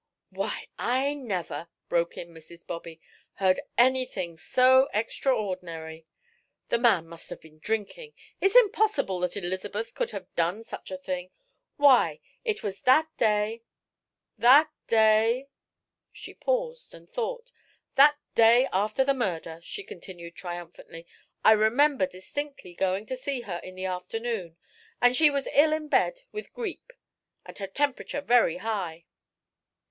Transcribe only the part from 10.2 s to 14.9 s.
done such a thing. Why, it was that day that